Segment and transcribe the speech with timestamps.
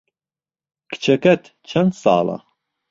[0.91, 2.37] کچەکەت چەند ساڵە؟